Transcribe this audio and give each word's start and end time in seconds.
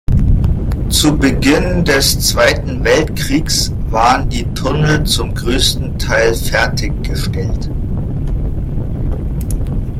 Zu 0.89 1.15
Beginn 1.15 1.85
des 1.85 2.19
Zweiten 2.29 2.83
Weltkriegs 2.83 3.71
waren 3.91 4.27
die 4.29 4.51
Tunnel 4.55 5.03
zum 5.03 5.31
größten 5.35 5.95
Teil 5.99 6.33
fertiggestellt. 6.33 7.69